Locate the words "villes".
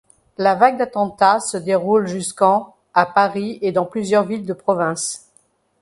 4.25-4.47